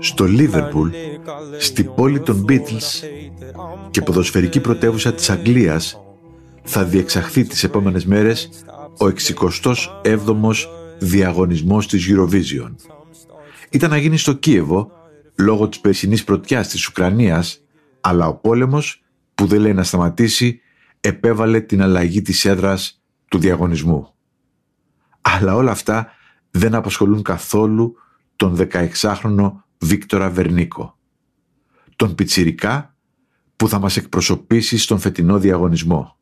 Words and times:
στο 0.00 0.24
Λίβερπουλ, 0.24 0.90
στη 1.58 1.84
πόλη 1.84 2.20
των 2.20 2.44
Beatles 2.48 3.06
και 3.90 4.02
ποδοσφαιρική 4.02 4.60
πρωτεύουσα 4.60 5.14
της 5.14 5.30
Αγγλίας 5.30 6.00
θα 6.62 6.84
διεξαχθεί 6.84 7.44
τις 7.44 7.64
επόμενες 7.64 8.06
μέρες 8.06 8.50
ο 8.98 9.06
67ος 9.06 10.66
διαγωνισμός 10.98 11.88
της 11.88 12.08
Eurovision. 12.10 12.74
Ήταν 13.70 13.90
να 13.90 13.96
γίνει 13.96 14.16
στο 14.16 14.32
Κίεβο 14.32 14.90
λόγω 15.38 15.68
της 15.68 15.80
περσινής 15.80 16.24
πρωτιάς 16.24 16.68
της 16.68 16.88
Ουκρανίας, 16.88 17.60
αλλά 18.00 18.26
ο 18.28 18.34
πόλεμος 18.34 19.02
που 19.34 19.46
δεν 19.46 19.60
λέει 19.60 19.74
να 19.74 19.82
σταματήσει 19.82 20.60
επέβαλε 21.00 21.60
την 21.60 21.82
αλλαγή 21.82 22.22
της 22.22 22.44
έδρας 22.44 23.02
του 23.28 23.38
διαγωνισμού. 23.38 24.14
Αλλά 25.20 25.54
όλα 25.54 25.70
αυτά 25.70 26.10
δεν 26.50 26.74
απασχολούν 26.74 27.22
καθόλου 27.22 27.94
τον 28.36 28.56
16χρονο 28.58 29.52
Βίκτορα 29.78 30.30
Βερνίκο. 30.30 30.98
Τον 31.96 32.14
πιτσιρικά 32.14 32.94
που 33.56 33.68
θα 33.68 33.78
μας 33.78 33.96
εκπροσωπήσει 33.96 34.78
στον 34.78 34.98
φετινό 34.98 35.38
διαγωνισμό. 35.38 36.16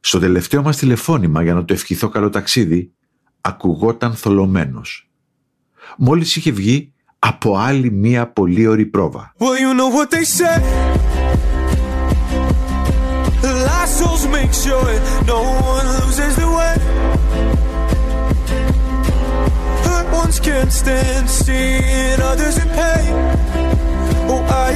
Στο 0.00 0.18
τελευταίο 0.18 0.62
μας 0.62 0.76
τηλεφώνημα 0.76 1.42
για 1.42 1.54
να 1.54 1.64
το 1.64 1.72
ευχηθώ 1.72 2.08
καλό 2.08 2.30
ταξίδι, 2.30 2.92
ακουγόταν 3.40 4.14
θολωμένος. 4.14 5.10
Μόλις 5.98 6.36
είχε 6.36 6.50
βγει 6.50 6.92
από 7.18 7.56
άλλη 7.56 7.90
μία 7.90 8.28
πολύ 8.28 8.66
ωρη 8.66 8.86
πρόβα. 8.86 9.34
Well, 9.38 9.58
you 9.58 9.74
know 9.74 9.88
what 9.96 10.10
they 10.10 10.24
say. 10.24 10.96
make 14.30 14.52
sure 14.52 14.92
no 15.26 15.40
one 15.76 15.86
loses 15.98 16.36
the 16.36 16.47
can't 20.48 20.74
stand 20.82 21.26
seeing 21.42 22.18
others 22.30 22.56
in 22.62 22.68
pain. 22.80 23.12
Oh, 24.32 24.42
I 24.68 24.72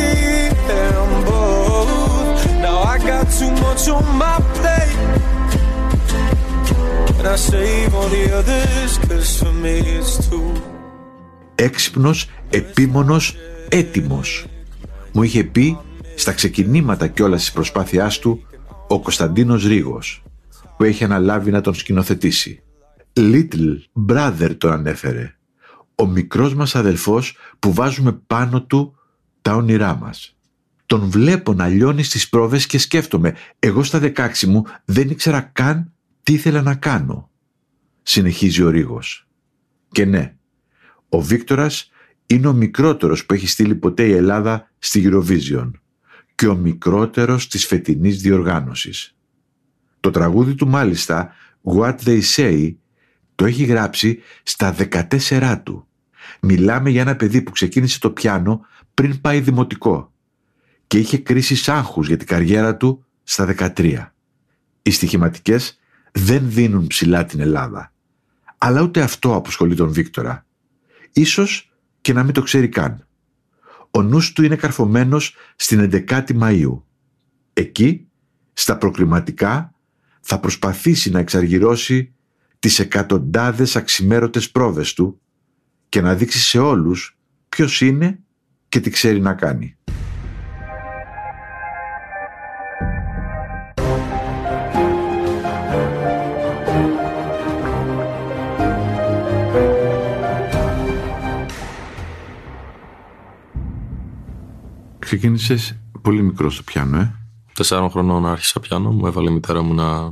am 0.84 1.10
both. 1.30 2.40
Now 2.66 2.78
I 2.92 2.96
got 3.10 3.24
too 3.38 3.52
much 3.64 3.82
on 3.96 4.04
my 4.24 4.36
plate. 4.56 4.98
And 7.18 7.26
I 7.34 7.36
save 7.50 7.90
all 7.98 8.10
the 8.16 8.24
others, 8.40 8.90
cause 9.08 9.30
for 9.40 9.52
me 9.64 9.74
it's 9.96 10.14
too. 10.28 10.50
Έξυπνος, 11.54 12.28
επίμονος, 12.50 13.36
έτοιμος. 13.68 14.46
Μου 15.12 15.22
είχε 15.22 15.44
πει 15.44 15.78
στα 16.14 16.32
ξεκινήματα 16.32 17.06
κιόλας 17.06 17.40
της 17.40 17.52
προσπάθειάς 17.52 18.18
του 18.18 18.40
ο 18.88 19.00
Κωνσταντίνος 19.00 19.64
Ρίγος, 19.66 20.22
που 20.76 20.84
έχει 20.84 21.04
αναλάβει 21.04 21.50
να 21.50 21.60
τον 21.60 21.74
σκηνοθετήσει. 21.74 22.62
Little 23.16 23.76
Brother 24.08 24.56
τον 24.58 24.72
ανέφερε. 24.72 25.34
Ο 25.94 26.06
μικρός 26.06 26.54
μας 26.54 26.74
αδελφός 26.74 27.36
που 27.58 27.72
βάζουμε 27.72 28.12
πάνω 28.12 28.62
του 28.62 28.94
τα 29.42 29.54
όνειρά 29.54 29.96
μας. 29.96 30.36
Τον 30.86 31.10
βλέπω 31.10 31.52
να 31.52 31.68
λιώνει 31.68 32.02
στις 32.02 32.28
πρόβες 32.28 32.66
και 32.66 32.78
σκέφτομαι. 32.78 33.34
Εγώ 33.58 33.82
στα 33.82 33.98
δεκάξι 33.98 34.46
μου 34.46 34.64
δεν 34.84 35.10
ήξερα 35.10 35.40
καν 35.40 35.92
τι 36.22 36.32
ήθελα 36.32 36.62
να 36.62 36.74
κάνω. 36.74 37.30
Συνεχίζει 38.02 38.62
ο 38.62 38.68
Ρίγος. 38.68 39.26
Και 39.90 40.04
ναι, 40.04 40.34
ο 41.08 41.20
Βίκτορας 41.20 41.90
είναι 42.26 42.46
ο 42.46 42.52
μικρότερος 42.52 43.26
που 43.26 43.34
έχει 43.34 43.46
στείλει 43.46 43.74
ποτέ 43.74 44.06
η 44.06 44.12
Ελλάδα 44.12 44.70
στη 44.78 45.08
Eurovision 45.10 45.70
και 46.34 46.46
ο 46.46 46.54
μικρότερος 46.54 47.48
της 47.48 47.66
φετινής 47.66 48.20
διοργάνωσης. 48.20 49.16
Το 50.00 50.10
τραγούδι 50.10 50.54
του 50.54 50.68
μάλιστα, 50.68 51.32
What 51.62 51.96
They 52.04 52.20
Say, 52.36 52.74
το 53.42 53.48
έχει 53.48 53.64
γράψει 53.64 54.18
στα 54.42 54.76
14 55.20 55.60
του. 55.62 55.86
Μιλάμε 56.40 56.90
για 56.90 57.00
ένα 57.00 57.16
παιδί 57.16 57.42
που 57.42 57.50
ξεκίνησε 57.50 57.98
το 57.98 58.10
πιάνο 58.10 58.66
πριν 58.94 59.20
πάει 59.20 59.40
δημοτικό 59.40 60.12
και 60.86 60.98
είχε 60.98 61.18
κρίση 61.18 61.70
άγχους 61.70 62.08
για 62.08 62.16
την 62.16 62.26
καριέρα 62.26 62.76
του 62.76 63.04
στα 63.22 63.54
13. 63.76 64.06
Οι 64.82 64.90
στοιχηματικές 64.90 65.80
δεν 66.12 66.50
δίνουν 66.50 66.86
ψηλά 66.86 67.24
την 67.24 67.40
Ελλάδα. 67.40 67.92
Αλλά 68.58 68.82
ούτε 68.82 69.02
αυτό 69.02 69.34
αποσχολεί 69.34 69.74
τον 69.74 69.92
Βίκτορα. 69.92 70.46
Ίσως 71.12 71.72
και 72.00 72.12
να 72.12 72.22
μην 72.22 72.32
το 72.32 72.42
ξέρει 72.42 72.68
καν. 72.68 73.06
Ο 73.90 74.02
νους 74.02 74.32
του 74.32 74.42
είναι 74.42 74.56
καρφωμένος 74.56 75.36
στην 75.56 75.90
11η 76.08 76.38
Μαΐου. 76.40 76.82
Εκεί, 77.52 78.08
στα 78.52 78.78
προκληματικά, 78.78 79.74
θα 80.20 80.40
προσπαθήσει 80.40 81.10
να 81.10 81.18
εξαργυρώσει 81.18 82.12
τις 82.62 82.78
εκατοντάδες 82.78 83.76
αξιμέρωτες 83.76 84.50
πρόβες 84.50 84.92
του 84.92 85.20
και 85.88 86.00
να 86.00 86.14
δείξει 86.14 86.38
σε 86.38 86.58
όλους 86.58 87.18
ποιος 87.48 87.80
είναι 87.80 88.18
και 88.68 88.80
τι 88.80 88.90
ξέρει 88.90 89.20
να 89.20 89.34
κάνει. 89.34 89.76
Ξεκίνησες 104.98 105.80
πολύ 106.02 106.22
μικρός 106.22 106.54
στο 106.54 106.62
πιάνο, 106.62 106.98
ε. 106.98 107.14
Τεσσάρων 107.52 107.90
χρονών 107.90 108.26
άρχισα 108.26 108.60
πιάνο, 108.60 108.90
μου 108.90 109.06
έβαλε 109.06 109.30
η 109.30 109.32
μητέρα 109.32 109.62
μου 109.62 109.74
να, 109.74 110.02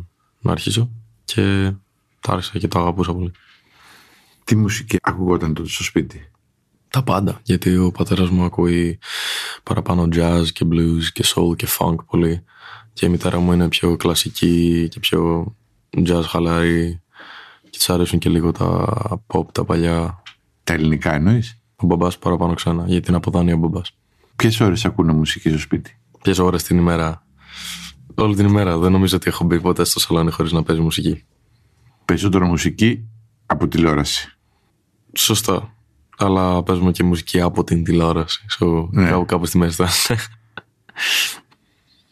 να 0.41 0.53
αρχίσω 0.53 0.91
και 1.25 1.72
τα 2.20 2.32
άρχισα 2.32 2.58
και 2.58 2.69
το 2.69 2.78
αγαπούσα 2.78 3.12
πολύ. 3.14 3.32
Τι 4.44 4.56
μουσική 4.56 4.97
ακουγόταν 5.03 5.54
τότε 5.54 5.69
στο 5.69 5.82
σπίτι; 5.82 6.31
Τα 6.88 7.03
πάντα, 7.03 7.41
γιατί 7.42 7.76
ο 7.76 7.91
πατέρας 7.91 8.31
μου 8.31 8.44
ακούει 8.44 8.98
παραπάνω 9.62 10.08
jazz 10.12 10.44
και 10.53 10.66
blues 10.70 11.03
και 11.12 11.25
soul 11.26 11.56
και 11.56 11.66
funk 11.78 11.97
πολύ 12.06 12.44
και 12.92 13.06
η 13.06 13.08
μητέρα 13.08 13.38
μου 13.38 13.53
είναι 13.53 13.69
πιο 13.69 13.97
κλασική 13.97 14.88
και 14.91 15.00
πιο 15.00 15.54
jazz 15.97 16.22
χαλαρή 16.26 17.03
και 17.70 17.78
της 17.78 17.91
αρέσουν 17.91 18.19
και 18.19 18.28
λίγο 18.28 18.52
τα 18.52 18.87
pop, 19.26 19.52
τα 19.52 19.64
παλιά. 19.64 20.22
Τα 20.64 20.72
ελληνικά 20.72 21.14
εννοείς; 21.14 21.62
Ο 21.76 21.87
μπαμπάς 21.87 22.19
παραπάνω 22.19 22.54
ξανά, 22.54 22.84
γιατί 22.87 23.08
είναι 23.08 23.16
από 23.16 23.31
δάνεια 23.31 23.54
ο 23.54 23.58
μπαμπάς. 23.58 23.97
Ποιες 24.37 24.60
ώρες 24.60 24.84
ακούνε 24.84 25.12
μουσική 25.12 25.48
στο 25.48 25.58
σπίτι, 25.58 25.98
Ποιες 26.22 26.38
ώρες 26.38 26.62
την 26.62 26.78
ημέρα; 26.78 27.26
Όλη 28.14 28.34
την 28.37 28.47
ημέρα. 28.47 28.78
Δεν 28.78 28.93
νομίζω 28.93 29.17
ότι 29.17 29.28
έχω 29.28 29.44
μπει 29.44 29.61
ποτέ 29.61 29.84
στο 29.84 30.00
σαλόνι 30.00 30.31
χωρίς 30.31 30.52
να 30.52 30.62
παίζει 30.62 30.82
μουσική. 30.82 31.25
Περισσότερο 32.10 32.46
μουσική 32.46 33.08
από 33.46 33.68
τηλεόραση. 33.68 34.38
Σωστά. 35.16 35.74
Αλλά 36.18 36.62
παίζουμε 36.62 36.90
και 36.90 37.04
μουσική 37.04 37.40
από 37.40 37.64
την 37.64 37.84
τηλεόραση. 37.84 38.46
So, 38.58 38.88
ναι. 38.90 39.08
κάπου, 39.08 39.24
κάπου 39.24 39.46
στη 39.46 39.58
μέση 39.58 39.84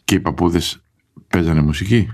Και 0.03 0.15
οι 0.15 0.19
παππούδες 0.19 0.81
παίζανε 1.27 1.61
μουσική; 1.61 2.07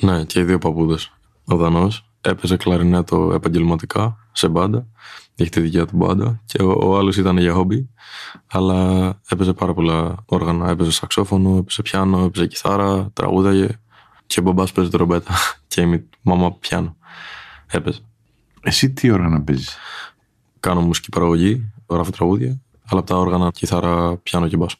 Ναι, 0.00 0.24
και 0.24 0.40
οι 0.40 0.42
δύο 0.42 0.58
παππούδες. 0.58 1.12
Ο 1.44 1.56
Δανός 1.56 2.10
έπαιζε 2.20 2.56
κλαρινέτο 2.56 3.32
επαγγελματικά 3.34 4.28
σε 4.32 4.48
μπάντα 4.48 4.86
έχει 5.34 5.50
τη 5.50 5.60
δικιά 5.60 5.86
του 5.86 5.96
μπάντα 5.96 6.42
και 6.44 6.62
ο, 6.62 6.88
ο 6.90 6.98
άλλος 6.98 7.16
ήταν 7.16 7.38
για 7.38 7.52
χόμπι, 7.52 7.88
αλλά 8.46 9.08
έπαιζε 9.28 9.52
πάρα 9.52 9.74
πολλά 9.74 10.14
όργανα. 10.26 10.68
Έπαιζε 10.68 10.90
σαξόφωνο, 10.90 11.56
έπαιζε 11.56 11.82
πιάνο, 11.82 12.24
έπαιζε 12.24 12.46
κιθάρα, 12.46 13.10
τραγούδαγε 13.12 13.68
και 14.26 14.40
ο 14.40 14.42
μπαμπάς 14.42 14.72
παίζει 14.72 14.90
τρομπέτα 14.90 15.34
και 15.68 15.80
η 15.80 16.08
μαμά 16.22 16.52
πιάνο. 16.52 16.95
Έπαιζε. 17.66 18.00
Εσύ 18.62 18.90
τι 18.90 19.10
όργανα 19.10 19.42
παίζεις; 19.42 19.76
Κάνω 20.60 20.80
μουσική 20.80 21.08
παραγωγή, 21.08 21.72
γράφω 21.88 22.10
τραγούδια, 22.10 22.60
αλλά 22.86 23.00
από 23.00 23.08
τα 23.08 23.16
όργανα 23.16 23.50
κιθάρα, 23.50 24.16
πιάνο 24.16 24.48
και 24.48 24.56
μπάσο. 24.56 24.76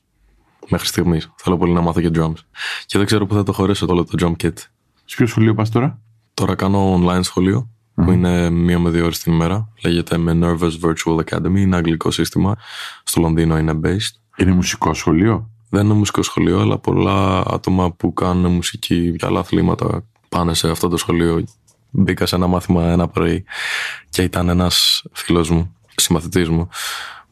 μέχρι 0.69 0.87
στιγμής. 0.87 1.33
Θέλω 1.37 1.57
πολύ 1.57 1.73
να 1.73 1.81
μάθω 1.81 2.01
και 2.01 2.11
drums. 2.15 2.39
Και 2.87 2.99
δεν 2.99 3.07
ξέρω 3.07 3.27
πού 3.27 3.35
θα 3.35 3.43
το 3.43 3.53
χωρέσω 3.53 3.87
όλο 3.89 4.05
το 4.05 4.13
drum 4.19 4.45
kit. 4.45 4.59
Σε 5.05 5.17
ποιο 5.17 5.27
σχολείο 5.27 5.55
πας 5.55 5.71
τώρα; 5.71 6.01
Τώρα 6.35 6.55
κάνω 6.55 7.01
online 7.01 7.21
σχολείο 7.23 7.69
mm-hmm. 7.69 8.05
που 8.05 8.13
είναι 8.13 8.51
μία 8.51 8.79
με 8.79 8.91
δύο 8.91 9.05
ώρες 9.05 9.19
την 9.19 9.33
ημέρα. 9.33 9.69
Λέγεται 9.85 10.17
Nervous 10.19 10.73
Virtual 10.81 11.25
Academy. 11.25 11.57
Είναι 11.57 11.77
αγγλικό 11.77 12.11
σύστημα. 12.11 12.57
Στο 13.05 13.21
Λονδίνο 13.21 13.59
είναι 13.59 13.81
based. 13.85 14.15
Είναι 14.37 14.53
μουσικό 14.53 14.95
σχολείο; 14.95 15.51
Δεν 15.69 15.85
είναι 15.85 15.95
μουσικό 15.95 16.23
σχολείο, 16.23 16.61
αλλά 16.61 16.79
πολλά 16.79 17.43
άτομα 17.47 17.93
που 17.93 18.13
κάνουν 18.13 18.53
μουσική 18.53 19.17
και 19.17 19.27
άλλα 19.27 19.41
αθλήματα 19.41 20.05
πάνε 20.29 20.55
σε 20.55 20.71
αυτό 20.71 20.89
το 20.89 20.97
σχολείο. 20.97 21.45
Μπήκα 21.99 22.27
σε 22.27 22.37
ένα 22.37 22.47
μάθημα 22.47 22.85
ένα 22.85 23.09
πρωί 23.09 23.45
και 24.09 24.23
ήταν 24.23 24.49
ένας 24.49 25.05
φίλος 25.13 25.51
μου, 25.51 25.75
συμμαθητής 25.97 26.49
μου, 26.49 26.69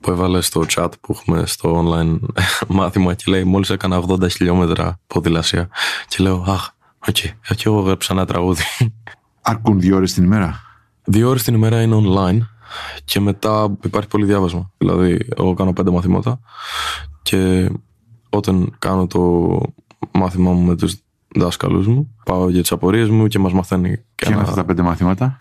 που 0.00 0.10
έβαλε 0.10 0.40
στο 0.40 0.64
chat 0.74 0.88
που 1.00 1.12
έχουμε 1.12 1.46
στο 1.46 1.84
online 1.84 2.18
μάθημα 2.68 3.14
και 3.14 3.24
λέει 3.26 3.44
μόλις 3.44 3.70
έκανα 3.70 4.02
80 4.08 4.30
χιλιόμετρα 4.30 5.00
ποδηλασία 5.06 5.68
και 6.08 6.22
λέω 6.22 6.44
αχ, 6.48 6.68
OK, 7.08 7.16
okay, 7.16 7.54
και 7.56 7.62
εγώ 7.66 7.80
έγραψα 7.80 8.12
ένα 8.12 8.26
τραγούδι. 8.26 8.62
Αρκούν 9.40 9.80
δύο 9.80 9.96
ώρες 9.96 10.12
την 10.12 10.24
ημέρα; 10.24 10.60
Δύο 11.04 11.28
ώρες 11.28 11.42
την 11.42 11.54
ημέρα 11.54 11.82
είναι 11.82 12.02
online 12.04 12.38
και 13.04 13.20
μετά 13.20 13.76
υπάρχει 13.84 14.08
πολύ 14.08 14.24
διάβασμα. 14.24 14.70
Δηλαδή, 14.78 15.28
εγώ 15.36 15.54
κάνω 15.54 15.72
πέντε 15.72 15.90
μαθήματα 15.90 16.40
και 17.22 17.70
όταν 18.30 18.76
κάνω 18.78 19.06
το 19.06 19.60
μάθημά 20.12 20.52
μου 20.52 20.60
με 20.60 20.76
τους 20.76 21.03
δάσκαλους 21.34 21.86
μου, 21.86 22.14
πάω 22.24 22.48
για 22.50 22.60
τις 22.60 22.72
απορίες 22.72 23.08
μου 23.08 23.26
και 23.26 23.38
μας 23.38 23.52
μαθαίνει. 23.52 24.04
Ποια 24.14 24.32
είναι 24.32 24.40
αυτά 24.40 24.54
τα 24.54 24.64
πέντε 24.64 24.82
μαθήματα; 24.82 25.38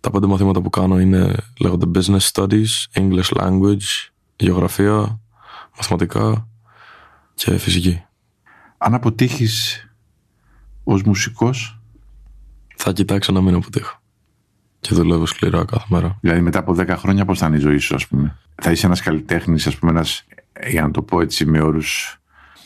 Τα 0.00 0.10
πέντε 0.10 0.26
μαθήματα 0.26 0.60
που 0.60 0.70
κάνω 0.70 1.00
είναι 1.00 1.34
λέγονται 1.60 2.00
Business 2.00 2.30
Studies, 2.32 2.66
English 2.94 3.30
Language, 3.40 4.10
Γεωγραφία, 4.36 5.20
Μαθηματικά 5.76 6.48
και 7.34 7.58
Φυσική. 7.58 8.02
Αν 8.78 8.94
αποτύχεις 8.94 9.86
ως 10.84 11.02
μουσικός... 11.02 11.76
Θα 12.76 12.92
κοιτάξω 12.92 13.32
να 13.32 13.40
μην 13.40 13.54
αποτύχω. 13.54 14.00
Και 14.80 14.94
δουλεύω 14.94 15.26
σκληρά 15.26 15.64
κάθε 15.64 15.86
μέρα. 15.88 16.18
Δηλαδή 16.20 16.40
μετά 16.40 16.58
από 16.58 16.74
10 16.78 16.88
χρόνια 16.88 17.24
πώς 17.24 17.38
θα 17.38 17.46
είναι 17.46 17.56
η 17.56 17.60
ζωή 17.60 17.78
σου 17.78 17.94
ας 17.94 18.06
πούμε; 18.06 18.38
Θα 18.62 18.70
είσαι 18.70 18.86
ένας 18.86 19.00
καλλιτέχνης 19.00 19.66
ας 19.66 19.76
πούμε 19.76 19.90
ένας, 19.90 20.24
για 20.68 20.82
να 20.82 20.90
το 20.90 21.02
πω 21.02 21.20
έτσι 21.20 21.44
με 21.44 21.60
όρους 21.60 22.20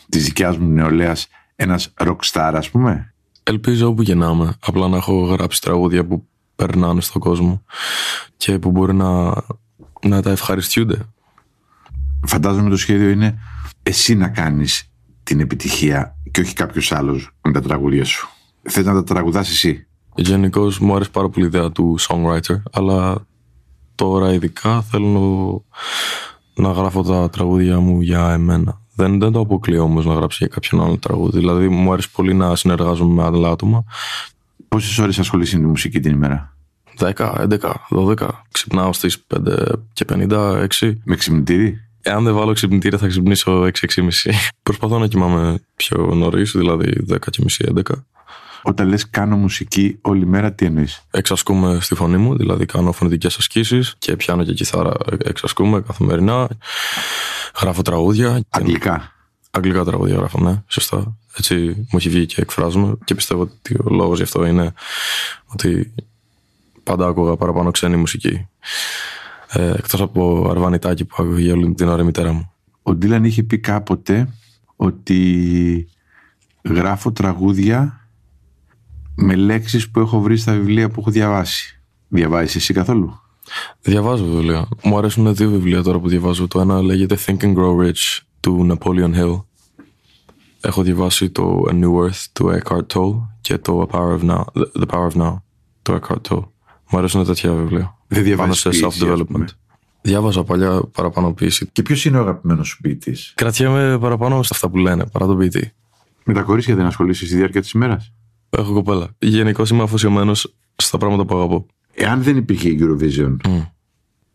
της 0.09 0.23
δικιάς 0.23 0.57
μου 0.57 0.69
νεολαίας, 0.69 1.27
ένας 1.59 1.93
rockstar 1.97 2.51
ας 2.55 2.69
πούμε. 2.69 3.13
Ελπίζω 3.43 3.87
όπου 3.87 4.03
και 4.03 4.15
να 4.15 4.29
είμαι. 4.29 4.53
Απλά 4.59 4.87
να 4.87 4.97
έχω 4.97 5.21
γράψει 5.25 5.61
τραγούδια 5.61 6.05
που 6.05 6.27
περνάνε 6.55 7.01
στον 7.01 7.21
κόσμο 7.21 7.63
και 8.37 8.59
που 8.59 8.71
μπορεί 8.71 8.93
να, 8.93 9.33
να 10.01 10.21
τα 10.21 10.29
ευχαριστούνται. 10.29 11.05
Φαντάζομαι 12.25 12.69
το 12.69 12.77
σχέδιο 12.77 13.09
είναι 13.09 13.39
εσύ 13.83 14.15
να 14.15 14.27
κάνεις 14.27 14.91
την 15.23 15.39
επιτυχία 15.39 16.15
και 16.31 16.41
όχι 16.41 16.53
κάποιος 16.53 16.91
άλλος 16.91 17.29
με 17.41 17.51
τα 17.51 17.61
τραγούδια 17.61 18.05
σου. 18.05 18.29
Θες 18.61 18.85
να 18.85 18.93
τα 18.93 19.03
τραγουδάς 19.03 19.49
εσύ; 19.49 19.87
Γενικώ 20.15 20.71
μου 20.79 20.95
αρέσει 20.95 21.11
πάρα 21.11 21.29
πολύ 21.29 21.45
η 21.45 21.47
ιδέα 21.47 21.71
του 21.71 21.95
songwriter, 21.99 22.61
αλλά 22.71 23.25
τώρα 23.95 24.33
ειδικά 24.33 24.81
θέλω 24.81 25.65
να 26.53 26.71
γράφω 26.71 27.03
τα 27.03 27.29
τραγούδια 27.29 27.79
μου 27.79 28.01
για 28.01 28.31
εμένα. 28.31 28.81
Δεν, 28.97 29.19
δεν 29.19 29.31
το 29.31 29.39
αποκλείω 29.39 29.83
όμως 29.83 30.05
να 30.05 30.13
γράψει 30.13 30.37
για 30.39 30.47
κάποιον 30.47 30.83
άλλο 30.83 30.97
τραγούδι. 30.97 31.37
Δηλαδή, 31.37 31.67
μου 31.67 31.93
αρέσει 31.93 32.11
πολύ 32.11 32.33
να 32.33 32.55
συνεργάζομαι 32.55 33.13
με 33.13 33.23
άλλα 33.23 33.49
άτομα 33.49 33.83
Πόσες 34.67 34.97
ώρες 34.97 35.19
ασχολείσαι 35.19 35.55
με 35.55 35.61
τη 35.61 35.67
μουσική 35.67 35.99
την 35.99 36.11
ημέρα, 36.11 36.57
10, 36.99 37.13
11, 37.13 37.73
12. 37.89 38.29
Ξυπνάω 38.51 38.93
στις 38.93 39.25
5 39.27 39.39
και 39.93 40.05
50, 40.13 40.67
6. 40.79 40.93
Με 41.03 41.15
ξυπνητήρι; 41.15 41.81
Εάν 42.01 42.23
δεν 42.23 42.33
βάλω 42.33 42.53
ξυπνητήρι, 42.53 42.97
θα 42.97 43.07
ξυπνήσω 43.07 43.61
6-6,5. 43.61 44.09
Προσπαθώ 44.63 44.99
να 44.99 45.07
κοιμάμαι 45.07 45.59
πιο 45.75 45.97
νωρίς, 46.15 46.51
δηλαδή 46.51 47.05
10.30, 47.09 47.17
11. 47.75 47.81
Όταν 48.61 48.87
λες 48.87 49.09
κάνω 49.09 49.37
μουσική 49.37 49.97
όλη 50.01 50.25
μέρα, 50.25 50.53
τι 50.53 50.65
εννοείς; 50.65 51.01
Εξασκούμε 51.11 51.79
στη 51.81 51.95
φωνή 51.95 52.17
μου, 52.17 52.37
δηλαδή 52.37 52.65
κάνω 52.65 52.91
φωνητικές 52.91 53.37
ασκήσεις 53.37 53.95
και 53.97 54.15
πιάνω 54.15 54.43
και 54.43 54.53
κιθάρα. 54.53 54.93
Εξασκούμε 55.17 55.81
καθημερινά. 55.81 56.47
Γράφω 57.61 57.81
τραγούδια. 57.81 58.41
Αγγλικά. 58.49 59.11
Αγγλικά 59.51 59.83
τραγούδια 59.83 60.15
γράφω, 60.15 60.39
ναι, 60.39 60.63
σωστά. 60.67 61.17
Έτσι 61.37 61.55
μου 61.55 61.97
έχει 61.97 62.09
βγει 62.09 62.25
και 62.25 62.41
εκφράζομαι 62.41 62.97
και 63.03 63.15
πιστεύω 63.15 63.41
ότι 63.41 63.73
ο 63.73 63.89
λόγος 63.89 64.17
γι' 64.17 64.23
αυτό 64.23 64.45
είναι 64.45 64.73
ότι 65.45 65.93
πάντα 66.83 67.07
άκουγα 67.07 67.35
παραπάνω 67.35 67.71
ξένη 67.71 67.95
μουσική. 67.95 68.47
Ε, 69.51 69.69
Εκτός 69.69 70.01
από 70.01 70.47
αρβανιτάκι 70.49 71.05
που 71.05 71.15
άκουγε 71.19 71.41
για 71.41 71.53
όλη 71.53 71.73
την 71.73 71.87
ώρα 71.87 72.01
η 72.01 72.05
μητέρα 72.05 72.33
μου. 72.33 72.51
Ο 72.83 72.93
Ντίλαν 72.93 73.23
είχε 73.23 73.43
πει 73.43 73.59
κάποτε 73.59 74.33
ότι 74.75 75.89
γράφω 76.63 77.11
τραγούδια 77.11 78.06
με 79.19 79.35
λέξεις 79.35 79.89
που 79.89 79.99
έχω 79.99 80.21
βρει 80.21 80.37
στα 80.37 80.53
βιβλία 80.53 80.89
που 80.89 80.99
έχω 80.99 81.11
διαβάσει. 81.11 81.81
Διαβάζεις 82.07 82.55
εσύ 82.55 82.73
καθόλου; 82.73 83.19
Διαβάζω 83.81 84.25
βιβλία. 84.25 84.67
Μου 84.83 84.97
αρέσουν 84.97 85.35
δύο 85.35 85.49
βιβλία 85.49 85.83
τώρα 85.83 85.99
που 85.99 86.07
διαβάζω. 86.07 86.47
Το 86.47 86.59
ένα 86.59 86.81
λέγεται 86.81 87.17
Think 87.25 87.37
and 87.39 87.55
Grow 87.55 87.77
Rich 87.85 88.19
του 88.39 88.67
Napoleon 88.71 89.13
Hill 89.15 89.41
Έχω 90.61 90.81
διαβάσει 90.83 91.29
το 91.29 91.63
A 91.69 91.71
New 91.71 92.03
Earth 92.03 92.25
του 92.33 92.59
Eckhart 92.59 92.85
Tolle 92.93 93.21
και 93.41 93.57
το 93.57 93.87
A 93.91 93.95
Power 93.95 94.19
of 94.19 94.29
Now, 94.29 94.43
The 94.53 94.87
Power 94.87 95.09
of 95.09 95.21
Now 95.21 95.35
του 95.81 95.99
Eckhart 96.01 96.21
Tolle. 96.29 96.47
Μου 96.89 96.97
αρέσουν 96.97 97.25
τέτοια 97.25 97.53
βιβλία. 97.53 97.97
Δεν 98.07 98.23
διαβάζεις 98.23 98.59
σε 98.59 98.69
self-development. 98.69 99.45
Διάβαζα 100.01 100.43
παλιά 100.43 100.81
παραπάνω 100.91 101.33
ποιήση. 101.33 101.69
Και 101.71 101.81
ποιος 101.81 102.05
είναι 102.05 102.17
ο 102.17 102.21
αγαπημένος 102.21 102.67
σου 102.67 102.81
ποιητής; 102.81 103.33
Κρατιέμαι 103.35 103.99
παραπάνω 103.99 104.43
σε 104.43 104.49
αυτά 104.53 104.69
που 104.69 104.77
λένε, 104.77 105.05
παρά 105.05 105.25
τον 105.25 105.37
ποιητή. 105.37 105.71
Με 106.23 106.33
τα 106.33 106.41
κορίτσια 106.41 106.75
δεν 106.75 106.85
ασχολείσαι 106.85 107.25
στη 107.25 107.35
διάρκεια 107.35 107.61
της 107.61 107.71
ημέρας; 107.71 108.13
Έχω 108.49 108.73
κοπέλα. 108.73 109.07
Γενικώ 109.19 109.63
είμαι 109.71 109.83
αφοσιωμένος 109.83 110.55
στα 110.75 110.97
πράγματα 110.97 111.25
που 111.25 111.35
αγαπώ. 111.35 111.65
Εάν 111.93 112.23
δεν 112.23 112.37
υπήρχε 112.37 112.69
η 112.69 112.79
Eurovision, 112.81 113.37
mm. 113.43 113.67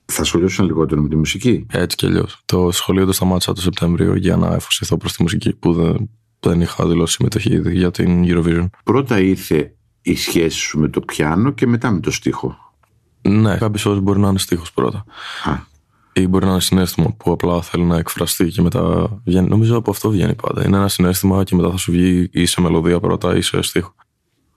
θα 0.05 0.23
ασχολιώσουν 0.23 0.67
λιγότερο 0.67 1.03
με 1.03 1.09
τη 1.09 1.17
μουσική; 1.17 1.67
Έτσι 1.71 1.97
κι 1.97 2.07
αλλιώς. 2.07 2.43
Το 2.45 2.71
σχολείο 2.71 3.07
το 3.07 3.13
σταμάτησα 3.13 3.53
το 3.53 3.61
Σεπτέμβριο 3.61 4.15
για 4.15 4.37
να 4.37 4.55
εφοσιωθώ 4.55 4.97
προς 4.97 5.13
τη 5.13 5.23
μουσική 5.23 5.55
που 5.55 5.73
δεν 5.73 6.11
δεν 6.47 6.61
είχα 6.61 6.87
δηλώσει 6.87 7.15
συμμετοχή 7.15 7.61
για 7.73 7.91
την 7.91 8.25
Eurovision. 8.27 8.67
Πρώτα 8.85 9.21
ήρθε 9.21 9.75
η 10.03 10.17
σχέση 10.17 10.59
σου 10.59 10.79
με 10.79 10.89
το 10.89 11.01
πιάνο 11.01 11.51
και 11.51 11.67
μετά 11.67 11.91
με 11.91 12.01
το 12.01 12.11
στίχο. 12.11 12.57
Ναι, 13.23 13.57
κάποιες 13.57 13.83
φορές 13.83 14.01
μπορεί 14.01 14.19
να 14.21 14.29
είναι 14.29 14.39
στίχος 14.39 14.73
πρώτα. 14.73 15.05
Α. 15.45 15.71
Ή 16.13 16.27
μπορεί 16.27 16.45
να 16.45 16.51
είναι 16.51 16.61
συνέστημα 16.61 17.13
που 17.17 17.33
απλά 17.33 17.63
θέλει 17.63 17.85
να 17.85 17.97
εκφραστεί 17.97 18.49
και 18.49 18.63
μετά 18.63 19.11
βγαίνει. 19.25 19.49
Νομίζω 19.49 19.77
από 19.77 19.91
αυτό 19.91 20.11
βγαίνει 20.11 20.35
πάντα. 20.35 20.67
Είναι 20.67 20.77
ένα 20.77 20.89
συνέστημα 20.89 21.45
και 21.45 21.55
μετά 21.55 21.71
θα 21.71 21.77
σου 21.77 21.93
βγει 21.93 22.29
ή 22.33 22.47
σε 22.47 22.61
μελωδία 22.61 23.01
πρώτα 23.01 23.37
ή 23.37 23.41
σε 23.41 23.63
στίχο. 23.63 23.95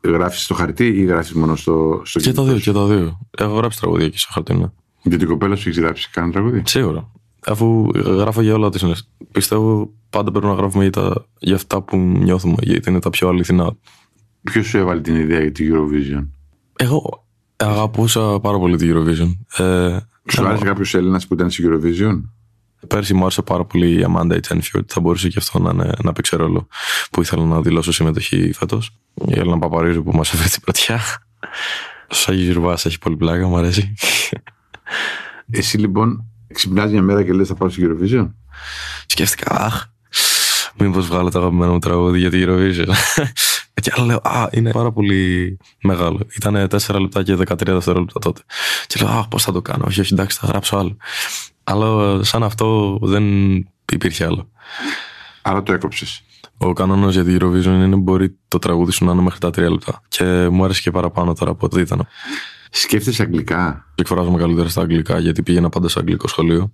Γράφεις 0.06 0.44
στο 0.44 0.54
χαρτί 0.54 0.88
ή 0.88 1.04
γράφεις 1.04 1.34
μόνο 1.34 1.56
στο, 1.56 2.02
στο 2.06 2.20
Και 2.20 2.32
τα 2.32 2.44
δύο, 2.44 2.60
και 2.60 2.72
τα 2.72 2.86
δύο. 2.86 3.20
Έχω 3.38 3.54
γράψει 3.56 3.80
τραγουδία 3.80 4.10
και 4.10 4.18
στο 4.18 4.30
χαρτί, 4.32 4.54
ναι. 4.54 4.66
Για 5.02 5.18
την 5.18 5.28
κοπέλα 5.28 5.56
σου 5.56 5.70
έχει 5.70 5.80
γράψει 5.80 6.10
κανένα 6.10 6.34
τραγούδι; 6.34 6.62
Σίγουρα. 6.66 7.12
Αφού 7.48 7.90
γράφω 7.96 8.42
για 8.42 8.54
όλα 8.54 8.70
τις 8.70 8.80
συνέστημα. 8.80 9.16
Πιστεύω 9.32 9.94
πάντα 10.10 10.32
πρέπει 10.32 10.46
να 10.46 10.54
γράφουμε 10.54 10.84
για, 10.84 10.92
τα, 10.92 11.26
για 11.40 11.56
αυτά 11.56 11.82
που 11.82 11.98
νιώθουμε, 11.98 12.56
γιατί 12.62 12.90
είναι 12.90 13.00
τα 13.00 13.10
πιο 13.10 13.28
αληθινά. 13.28 13.76
Ποιος 14.44 14.66
σου 14.66 14.78
έβαλε 14.78 15.02
την 15.02 15.16
ιδέα 15.16 15.42
για 15.42 15.52
την 15.52 15.74
Eurovision, 15.74 16.28
Εγώ 16.76 17.26
αγαπούσα 17.56 18.40
πάρα 18.40 18.58
πολύ 18.58 18.78
την 18.78 18.96
Eurovision. 18.96 19.62
Ε, 19.64 19.98
σου 20.32 20.46
άρεσε 20.46 20.64
κάποιος 20.64 20.94
Έλληνας 20.94 21.28
που 21.28 21.34
ήταν 21.34 21.50
στην 21.50 21.70
Eurovision, 21.70 22.22
Πέρσι 22.88 23.14
μου 23.14 23.22
άρεσε 23.22 23.42
πάρα 23.42 23.66
πολύ 23.66 24.00
η 24.00 24.06
Amanda 24.10 24.40
Tenfield. 24.48 24.86
Θα 24.88 25.00
μπορούσε 25.00 25.28
και 25.28 25.36
αυτό 25.38 25.60
να, 25.60 25.72
είναι, 25.72 25.92
να 26.04 26.14
παίξει 26.14 26.36
ρόλο 26.36 26.68
που 27.12 27.22
ήθελα 27.22 27.44
να 27.44 27.62
δηλώσω 27.62 27.92
συμμετοχή 27.92 28.52
φέτος. 28.54 28.92
Η 29.28 29.40
Έλληνα 29.40 29.60
Παπαρίζου 29.60 30.04
που 30.04 30.12
μας 30.12 30.34
έφερε 30.34 30.50
την 30.50 30.62
πρωτιά. 30.62 31.00
Ο 32.10 32.14
Σάγι 32.14 32.52
Ζουρβά 32.52 32.74
έχει 32.74 33.00
πολύ 33.00 33.16
πλάκα, 33.16 33.48
μου 33.48 33.58
αρέσει. 33.58 33.94
Εσύ 35.52 35.78
λοιπόν 35.78 36.26
ξυπνάς 36.54 36.92
μια 36.92 37.02
μέρα 37.02 37.24
και 37.24 37.34
λες 37.34 37.48
θα 37.48 37.56
πάω 37.56 37.70
στην 37.70 37.90
Eurovision. 37.90 38.32
Σκέφτηκα, 39.06 39.56
αχ, 39.56 39.86
μήπως 40.78 41.08
βγάλω 41.08 41.30
το 41.30 41.40
αγαπημένο 41.40 41.72
μου 41.72 41.80
τραγούδι 41.80 42.20
για 42.20 42.30
την 42.30 42.46
Eurovision. 42.48 42.88
και 43.82 43.92
άλλο 43.96 44.06
λέω, 44.06 44.20
Α, 44.24 44.50
είναι 44.52 44.72
πάρα 44.72 44.92
πολύ 44.92 45.58
μεγάλο. 45.82 46.20
Ήταν 46.36 46.68
4 46.70 47.00
λεπτά 47.00 47.24
και 47.24 47.34
13 47.34 47.66
δευτερόλεπτα 47.66 48.20
τότε. 48.20 48.42
Και 48.88 49.04
λέω, 49.04 49.14
Α, 49.14 49.28
πώς 49.28 49.44
θα 49.44 49.52
το 49.52 49.62
κάνω. 49.62 49.84
Όχι, 49.88 50.00
όχι, 50.00 50.14
εντάξει, 50.14 50.38
θα 50.42 50.48
γράψω 50.48 50.78
άλλο. 50.78 50.98
Αλλά 51.68 52.24
σαν 52.24 52.44
αυτό 52.44 53.00
δεν 53.02 53.24
υπήρχε 53.92 54.26
άλλο. 54.26 54.50
Άρα 55.42 55.64
το 55.64 55.74
έκοψες. 55.74 56.24
Ο 56.58 56.74
κανόνας 56.74 57.14
για 57.14 57.24
την 57.24 57.38
Eurovision 57.42 57.66
είναι 57.66 57.96
μπορεί 57.96 58.38
το 58.48 58.60
τραγούδι 58.60 58.92
σου 58.92 59.06
να 59.06 59.12
είναι 59.12 59.22
μέχρι 59.22 59.40
τα 59.40 59.50
3 59.50 59.56
λεπτά. 59.58 60.02
Και 60.08 60.48
μου 60.52 60.64
άρεσε 60.64 60.82
και 60.82 60.92
παραπάνω 60.92 61.34
τώρα 61.34 61.52
από 61.52 61.66
ό,τι 61.66 61.80
ήταν. 61.80 62.08
Σκέφτεσαι 62.70 63.22
αγγλικά; 63.22 63.86
Εκφράζομαι 63.96 64.38
καλύτερα 64.38 64.70
στα 64.70 64.82
αγγλικά 64.82 65.20
γιατί 65.20 65.44
πήγαινα 65.44 65.70
πάντα 65.70 65.90
σε 65.90 66.00
αγγλικό 66.00 66.28
σχολείο. 66.28 66.74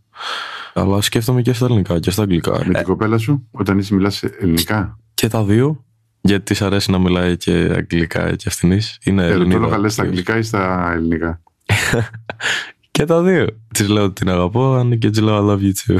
Αλλά 0.73 1.01
σκέφτομαι 1.01 1.41
και 1.41 1.53
στα 1.53 1.65
ελληνικά 1.65 1.99
και 1.99 2.11
στα 2.11 2.21
αγγλικά. 2.21 2.61
Με 2.65 2.73
την 2.73 2.83
κοπέλα 2.83 3.17
σου, 3.17 3.47
όταν 3.51 3.77
είσαι 3.77 3.93
μιλάς 3.93 4.23
ελληνικά; 4.23 4.99
Και 5.13 5.27
τα 5.27 5.43
δύο. 5.43 5.85
Γιατί 6.21 6.43
της 6.43 6.61
αρέσει 6.61 6.91
να 6.91 6.99
μιλάει 6.99 7.37
και 7.37 7.51
αγγλικά 7.51 8.35
και 8.35 8.45
αυτήν. 8.47 8.79
Είναι 9.03 9.23
ε, 9.23 9.31
ελληνικά. 9.31 9.67
Θέλω 9.67 9.81
να 9.81 9.89
στα 9.89 10.03
αγγλικά 10.03 10.37
ή 10.37 10.41
στα 10.41 10.91
ελληνικά; 10.93 11.41
και 12.91 13.05
τα 13.05 13.21
δύο. 13.21 13.47
Της 13.73 13.87
λέω 13.87 14.03
ότι 14.03 14.13
την 14.13 14.29
αγαπώ, 14.29 14.73
αν 14.73 14.97
και 14.97 15.09
της 15.09 15.19
λέω 15.19 15.37
I 15.37 15.51
love 15.51 15.61
you 15.61 15.71
too. 15.71 15.99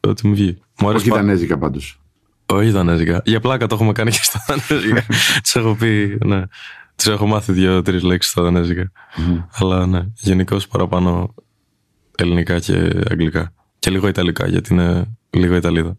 ό,τι 0.08 0.26
μου 0.26 0.34
βγει. 0.34 0.58
Μου 0.80 0.88
Όχι 0.88 1.08
πα... 1.08 1.16
δανέζικα 1.16 1.58
πάντως. 1.58 2.00
Όχι 2.46 2.70
δανέζικα. 2.70 3.22
Για 3.24 3.40
πλάκα 3.40 3.66
το 3.66 3.74
έχουμε 3.74 3.92
κάνει 3.92 4.10
και 4.10 4.20
στα 4.22 4.44
δανέζικα. 4.46 5.06
Τους 5.42 5.54
έχω 5.54 5.74
πει, 5.74 6.18
ναι. 6.24 6.42
Τους 6.96 7.06
έχω 7.06 7.26
μάθει 7.26 7.52
δύο-τρεις 7.52 8.02
λέξεις 8.02 8.32
στα 8.32 8.42
δανέζικα. 8.42 8.92
Mm. 9.16 9.44
Αλλά 9.52 9.86
ναι, 9.86 10.06
γενικώς 10.14 10.68
παραπάνω 10.68 11.34
ελληνικά 12.16 12.58
και 12.58 12.72
αγγλικά. 13.10 13.52
Και 13.78 13.90
λίγο 13.90 14.08
ιταλικά, 14.08 14.48
γιατί 14.48 14.74
είναι 14.74 15.16
λίγο 15.30 15.54
Ιταλίδα. 15.56 15.98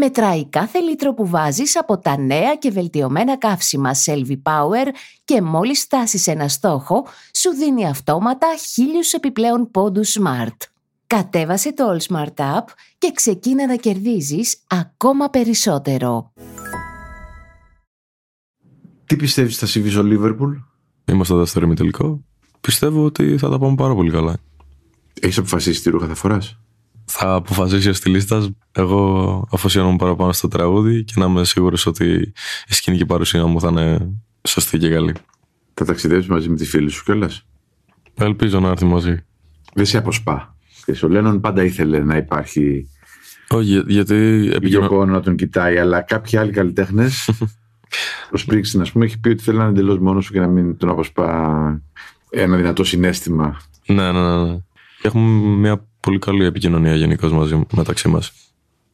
Μετράει 0.00 0.48
κάθε 0.48 0.78
λίτρο 0.78 1.14
που 1.14 1.28
βάζεις 1.28 1.76
από 1.78 1.98
τα 1.98 2.18
νέα 2.18 2.54
και 2.54 2.70
βελτιωμένα 2.70 3.38
καύσιμα 3.38 3.90
Selvi 4.04 4.36
Power 4.42 4.86
και 5.24 5.42
μόλις 5.42 5.80
φτάσεις 5.80 6.26
ένα 6.26 6.48
στόχο, 6.48 7.06
σου 7.34 7.50
δίνει 7.50 7.88
αυτόματα 7.88 8.46
χίλιους 8.72 9.12
επιπλέον 9.12 9.70
πόντους 9.70 10.18
Smart. 10.20 10.56
Κατέβασε 11.06 11.72
το 11.72 11.84
All 11.90 12.12
Smart 12.12 12.34
App 12.36 12.64
και 12.98 13.10
ξεκίνα 13.14 13.66
να 13.66 13.76
κερδίζεις 13.76 14.62
ακόμα 14.66 15.28
περισσότερο. 15.28 16.32
Τι 19.06 19.16
πιστεύεις 19.16 19.56
θα 19.56 19.66
συμβεί 19.66 19.90
στο 19.90 20.02
Liverpool? 20.04 20.62
Είμαστε 21.04 21.24
στο 21.24 21.36
δεύτερο 21.36 21.66
ημιτελικό. 21.66 22.24
Πιστεύω 22.60 23.04
ότι 23.04 23.38
θα 23.38 23.50
τα 23.50 23.58
πάμε 23.58 23.74
πάρα 23.74 23.94
πολύ 23.94 24.10
καλά. 24.10 24.36
Έχεις 25.20 25.38
αποφασίσει 25.38 25.82
τι 25.82 25.90
ρούχα 25.90 26.06
θα 26.06 26.14
φοράς; 26.14 26.58
Θα 27.04 27.34
αποφασίσει 27.34 27.88
ο 27.88 27.92
στυλίστα. 27.92 28.48
Εγώ 28.72 29.48
αφοσιώνομαι 29.52 29.96
παραπάνω 29.96 30.32
στο 30.32 30.48
τραγούδι 30.48 31.04
και 31.04 31.12
να 31.16 31.24
είμαι 31.24 31.44
σίγουρος 31.44 31.86
ότι 31.86 32.32
η 32.68 32.74
σκηνική 32.74 33.06
παρουσία 33.06 33.46
μου 33.46 33.60
θα 33.60 33.68
είναι 33.68 34.10
σωστή 34.48 34.78
και 34.78 34.88
καλή. 34.88 35.14
Θα 35.74 35.84
ταξιδέψεις 35.84 36.30
μαζί 36.30 36.48
με 36.48 36.56
τη 36.56 36.64
φίλη 36.64 36.90
σου 36.90 37.04
κιόλας; 37.04 37.46
Ελπίζω 38.14 38.60
να 38.60 38.68
έρθει 38.68 38.84
μαζί. 38.84 39.16
Δεν 39.74 39.86
σε 39.86 39.98
αποσπά. 39.98 40.56
Και 40.84 41.04
ο 41.04 41.08
Λένον 41.08 41.40
πάντα 41.40 41.64
ήθελε 41.64 41.98
να 41.98 42.16
υπάρχει. 42.16 42.88
Όχι, 43.48 43.82
γιατί. 43.86 44.50
Επικοινωνία 44.54 45.12
να 45.12 45.20
τον 45.20 45.36
κοιτάει, 45.36 45.78
αλλά 45.78 46.00
κάποιοι 46.00 46.38
άλλοι 46.38 46.52
καλλιτέχνες. 46.52 47.30
ο 48.32 48.36
Σπρίνγκστιν, 48.36 48.80
ας 48.80 48.92
πούμε, 48.92 49.04
έχει 49.04 49.20
πει 49.20 49.28
ότι 49.28 49.42
θέλει 49.42 49.56
να 49.56 49.62
είναι 49.62 49.72
εντελώς 49.72 49.98
μόνος 49.98 50.24
σου 50.24 50.32
και 50.32 50.40
να 50.40 50.46
μην 50.46 50.76
τον 50.76 50.88
αποσπά 50.88 51.82
ένα 52.30 52.56
δυνατό 52.56 52.84
συναίσθημα. 52.84 53.60
Ναι, 53.86 54.12
ναι, 54.12 54.20
ναι. 54.20 54.42
ναι. 54.42 54.58
Έχουμε 55.02 55.56
μια 55.56 55.86
πολύ 56.04 56.18
καλή 56.18 56.44
επικοινωνία 56.44 56.94
γενικώς 56.94 57.32
μαζί 57.32 57.62
μεταξύ 57.72 58.08
μας. 58.08 58.32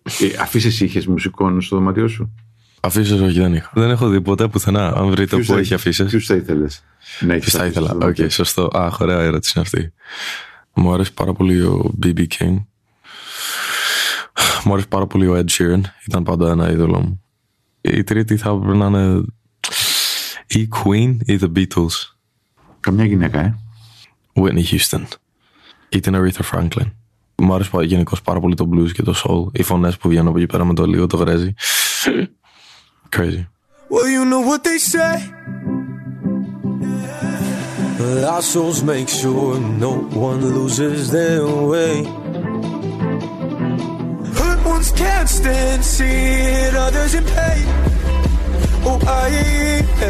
Ε, 0.03 0.37
Αφίσες 0.41 0.81
είχες 0.81 1.07
μουσικών 1.07 1.61
στο 1.61 1.77
δωμάτιό 1.77 2.09
σου; 2.09 2.35
Αφίσες 2.81 3.21
όχι, 3.21 3.39
δεν 3.39 3.55
είχα. 3.55 3.71
Δεν 3.75 3.91
έχω 3.91 4.09
δει 4.09 4.21
ποτέ 4.21 4.49
πουθενά. 4.49 4.93
Αν 4.97 5.11
βρείτε 5.11 5.37
που 5.37 5.55
έχει 5.55 5.75
αφίσες. 5.75 6.11
Ποιους 6.11 6.27
θα 6.27 6.35
ήθελες. 6.35 6.85
Ναι, 7.21 7.39
Ποιους 7.39 7.53
θα 7.53 7.67
ήθελα. 7.67 7.91
OK, 7.91 8.01
okay, 8.01 8.31
σωστό. 8.31 8.63
Α, 8.63 8.93
ωραία 9.01 9.21
ερώτηση 9.21 9.53
είναι 9.57 9.65
αυτή. 9.65 9.93
Μου 10.75 10.93
αρέσει 10.93 11.15
πάρα 11.15 11.33
πολύ 11.33 11.63
ο 11.63 11.95
BB 12.03 12.19
King. 12.39 12.65
Μου 14.65 14.73
αρέσει 14.73 14.89
πάρα 14.89 15.07
πολύ 15.07 15.27
ο 15.27 15.37
Ed 15.37 15.51
Sheeran. 15.51 15.81
Ήταν 16.09 16.23
πάντα 16.23 16.51
ένα 16.51 16.71
είδωλο 16.71 17.01
μου. 17.01 17.23
Η 17.81 18.05
τρίτη 18.05 18.37
θα 18.37 18.51
έπρεπε 18.51 18.77
να 18.77 18.87
είναι 18.87 19.25
η 20.47 20.69
Queen 20.77 21.17
ή 21.25 21.39
The 21.41 21.53
Beatles. 21.57 22.15
Καμιά 22.81 23.05
γυναίκα, 23.05 23.41
ε. 23.41 23.59
Whitney 24.33 24.65
Houston 24.71 25.03
ή 25.89 26.01
την 26.01 26.15
Aretha 26.17 26.43
Franklin. 26.53 26.91
Μου 27.41 27.55
άρεσε 27.55 27.71
γενικώ 27.83 28.17
πάρα 28.25 28.41
πολύ 28.41 28.55
το 28.55 28.69
blues 28.73 28.93
και 28.93 29.03
το 29.03 29.15
soul. 29.25 29.59
Οι 29.59 29.63
φωνέ 29.63 29.93
που 30.01 30.09
βγαίνουν 30.09 30.29
από 30.29 30.39
εκεί 30.39 30.47
πέρα 30.47 30.65
με 30.65 30.75
το 30.75 30.87
λίγο 30.87 31.07
το 31.07 31.17
γρέζι. 31.17 31.55
Crazy. 33.17 33.45
Well, 33.93 34.09
you 34.17 34.25
know 34.33 34.43
what 34.51 34.61
they 34.69 34.79
say. 34.79 35.15
Our 38.33 38.45
souls 38.53 38.83
make 38.93 39.09
sure 39.21 39.59
no 39.87 39.93
one 40.29 40.41
loses 40.57 41.11
their 41.11 41.45
way. 41.73 41.95
Hurt 44.39 44.61
ones 44.73 44.91
can't 45.03 45.29
stand 45.39 45.81
seeing 45.97 46.75
others 46.87 47.13
in 47.19 47.25
pain. 47.37 47.67
Oh, 48.89 49.01
I 49.27 49.29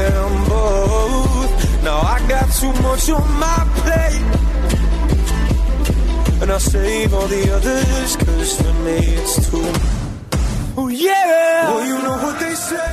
am 0.05 0.33
both. 0.53 1.53
Now 1.87 1.99
I 2.15 2.17
got 2.35 2.47
too 2.61 2.75
much 2.87 3.05
on 3.19 3.27
my 3.45 3.61
plate. 3.79 4.50
And 6.51 6.59
I 6.59 6.71
save 6.75 7.15
all 7.15 7.29
the 7.29 7.43
others 7.57 8.17
Cause 8.23 8.53
for 8.59 8.75
me 8.85 8.99
it's 9.21 9.35
too 9.47 9.71
Oh 10.81 10.89
yeah! 11.05 11.71
Well 11.71 11.85
you 11.91 11.99
know 12.05 12.17
what 12.25 12.37
they 12.43 12.55
say. 12.69 12.91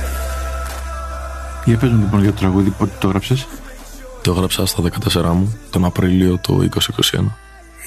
Για 1.64 1.78
πες 1.78 1.90
μου 1.90 1.98
λοιπόν 1.98 2.20
για 2.20 2.32
το 2.32 2.38
τραγούδι 2.38 2.70
πότε 2.70 2.92
το 3.00 3.06
έγραψες 3.06 3.46
Το 4.22 4.30
έγραψα 4.30 4.66
στα 4.66 4.82
14 5.12 5.22
μου 5.22 5.58
Τον 5.70 5.84
Απρίλιο 5.84 6.36
του 6.36 6.68
2021 6.72 7.24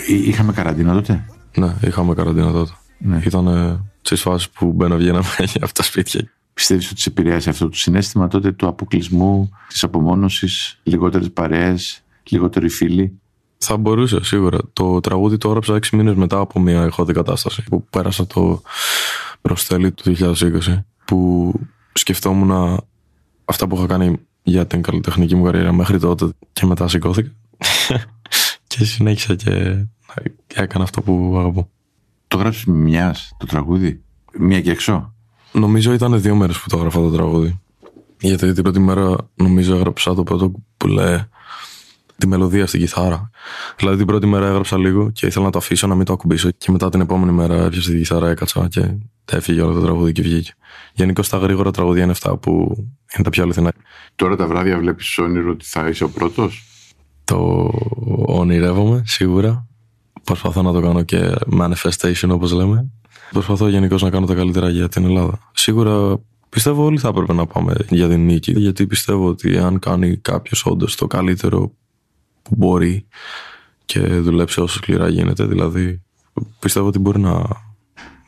Είχαμε 0.07 0.53
καραντίνα 0.53 0.93
τότε; 0.93 1.25
Ναι 1.55 1.75
είχαμε 1.81 2.13
καραντίνα 2.13 2.51
τότε. 2.51 2.71
Ναι. 2.97 3.21
Ήταν 3.25 3.79
στις 4.01 4.21
φάσεις 4.21 4.49
που 4.49 4.71
μπαίνω 4.71 4.95
βγαίναμε 4.95 5.27
από 5.65 5.73
τα 5.73 5.83
σπίτια. 5.83 6.31
Πιστεύεις 6.53 6.91
ότι 6.91 7.01
σε 7.01 7.09
επηρέασε 7.09 7.49
αυτό 7.49 7.69
το 7.69 7.77
συνέστημα 7.77 8.27
τότε 8.27 8.51
του 8.51 8.67
αποκλεισμού, 8.67 9.49
της 9.67 9.83
απομόνωσης, 9.83 10.79
λιγότερες 10.83 11.31
παρέες, 11.31 12.01
λιγότεροι 12.23 12.69
φίλοι; 12.69 13.20
Θα 13.63 13.77
μπορούσε 13.77 14.23
σίγουρα. 14.23 14.57
Το 14.73 14.99
τραγούδι 14.99 15.37
το 15.37 15.47
έγραψα 15.47 15.75
έξι 15.75 15.95
μήνες 15.95 16.15
μετά 16.15 16.39
από 16.39 16.59
μια 16.59 16.85
ηχόδη 16.85 17.13
κατάσταση 17.13 17.63
που 17.63 17.85
πέρασα 17.89 18.27
το 18.27 18.61
προστέλι 19.41 19.91
του 19.91 20.15
2020 20.19 20.33
που 21.05 21.53
σκεφτόμουν 21.93 22.79
αυτά 23.45 23.67
που 23.67 23.75
είχα 23.75 23.85
κάνει 23.85 24.19
για 24.43 24.67
την 24.67 24.81
καλλιτεχνική 24.81 25.35
μου 25.35 25.43
καριέρα 25.43 25.71
μέχρι 25.71 25.99
τότε 25.99 26.29
και 26.53 26.65
μετά 26.65 26.87
σηκώθηκα 26.87 27.31
και 28.67 28.85
συνέχισα 28.85 29.35
και 29.35 29.85
έκανα 30.53 30.83
αυτό 30.83 31.01
που 31.01 31.35
αγαπώ. 31.37 31.69
Το 32.27 32.37
γράψει 32.37 32.69
μιας 32.69 33.35
το 33.37 33.45
τραγούδι, 33.45 34.01
μία 34.39 34.61
και 34.61 34.71
έξω; 34.71 35.13
Νομίζω 35.51 35.93
ήταν 35.93 36.21
δύο 36.21 36.35
μέρες 36.35 36.59
που 36.59 36.69
το 36.69 36.77
έγραφα 36.77 36.99
το 36.99 37.11
τραγούδι. 37.11 37.59
Γιατί 38.19 38.53
την 38.53 38.63
πρώτη 38.63 38.79
μέρα 38.79 39.15
νομίζω 39.35 39.75
έγραψα 39.75 40.13
το 40.13 40.23
πρώτο 40.23 40.51
που 40.77 40.87
λέει 40.87 41.25
τη 42.21 42.27
μελωδία 42.27 42.67
στην 42.67 42.79
κιθάρα. 42.79 43.29
Δηλαδή 43.77 43.97
την 43.97 44.05
πρώτη 44.05 44.25
μέρα 44.27 44.47
έγραψα 44.47 44.77
λίγο 44.77 45.11
και 45.11 45.25
ήθελα 45.25 45.45
να 45.45 45.51
το 45.51 45.57
αφήσω 45.57 45.87
να 45.87 45.95
μην 45.95 46.05
το 46.05 46.13
ακουμπήσω. 46.13 46.49
Και 46.51 46.71
μετά 46.71 46.89
την 46.89 47.01
επόμενη 47.01 47.31
μέρα 47.31 47.63
έπιασα 47.63 47.89
την 47.89 47.99
κιθάρα, 47.99 48.29
έκατσα 48.29 48.67
και 48.67 48.95
έφυγε 49.31 49.61
όλο 49.61 49.73
το 49.73 49.81
τραγούδι 49.81 50.11
και 50.11 50.21
βγήκε. 50.21 50.53
Γενικώς 50.93 51.29
τα 51.29 51.37
γρήγορα 51.37 51.71
τραγουδία 51.71 52.03
είναι 52.03 52.11
αυτά 52.11 52.37
που 52.37 52.51
είναι 53.15 53.23
τα 53.23 53.29
πιο 53.29 53.43
αληθινά. 53.43 53.73
Τώρα 54.15 54.35
τα 54.35 54.47
βράδια 54.47 54.77
βλέπεις 54.77 55.17
όνειρο 55.17 55.51
ότι 55.51 55.65
θα 55.65 55.87
είσαι 55.87 56.03
ο 56.03 56.09
πρώτος; 56.09 56.65
Το 57.23 57.69
ονειρεύομαι 58.25 59.01
σίγουρα. 59.05 59.65
Προσπαθώ 60.23 60.61
να 60.61 60.71
το 60.71 60.81
κάνω 60.81 61.03
και 61.03 61.33
manifestation 61.59 62.29
όπως 62.29 62.51
λέμε. 62.51 62.91
Προσπαθώ 63.31 63.67
γενικώς 63.67 64.01
να 64.01 64.09
κάνω 64.09 64.25
τα 64.25 64.33
καλύτερα 64.33 64.69
για 64.69 64.89
την 64.89 65.05
Ελλάδα. 65.05 65.39
Σίγουρα 65.53 66.19
πιστεύω 66.49 66.85
όλοι 66.85 66.97
θα 66.97 67.07
έπρεπε 67.07 67.33
να 67.33 67.45
πάμε 67.45 67.75
για 67.89 68.09
την 68.09 68.25
νίκη. 68.25 68.51
Γιατί 68.51 68.87
πιστεύω 68.87 69.27
ότι 69.27 69.57
αν 69.57 69.79
κάνει 69.79 70.17
κάποιος 70.17 70.65
όντως 70.65 70.95
το 70.95 71.07
καλύτερο 71.07 71.71
που 72.51 72.57
μπορεί 72.57 73.05
και 73.85 73.99
δουλέψει 73.99 74.61
όσο 74.61 74.77
σκληρά 74.77 75.09
γίνεται. 75.09 75.45
Δηλαδή, 75.45 76.01
πιστεύω 76.59 76.87
ότι 76.87 76.99
μπορεί 76.99 77.19
να, 77.19 77.43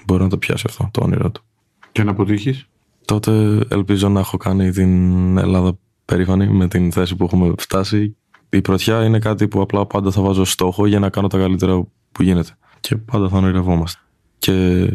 μπορεί 0.06 0.24
να 0.24 0.30
το 0.30 0.38
πιάσει 0.38 0.64
αυτό 0.68 0.90
το 0.92 1.04
όνειρο 1.04 1.32
του. 1.32 1.44
Και 1.92 2.04
να 2.04 2.12
αποτύχεις; 2.12 2.68
Τότε 3.06 3.60
ελπίζω 3.68 4.10
να 4.10 4.20
έχω 4.20 4.38
κάνει 4.38 4.72
την 4.72 5.38
Ελλάδα 5.38 5.78
περήφανη 6.06 6.48
με 6.48 6.68
την 6.68 6.92
θέση 6.92 7.16
που 7.16 7.24
έχουμε 7.24 7.54
φτάσει. 7.58 8.16
Η 8.50 8.62
πρωτιά 8.62 9.06
είναι 9.06 9.20
κάτι 9.20 9.48
που 9.48 9.62
απλά 9.62 9.86
πάντα 9.86 10.12
θα 10.12 10.22
βάζω 10.22 10.44
στόχο 10.44 10.86
για 10.86 11.00
να 11.00 11.10
κάνω 11.10 11.28
τα 11.28 11.38
καλύτερα 11.38 11.88
που 12.12 12.24
γίνεται. 12.24 12.58
Και 12.80 12.96
πάντα 12.96 13.30
θα 13.30 13.38
ονειρευόμαστε. 13.38 14.00
Και 14.38 14.88